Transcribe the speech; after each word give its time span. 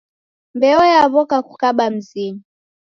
Mbeo 0.55 0.83
yaw'oka 0.93 1.37
kukaba 1.47 1.85
mzinyi 1.95 2.39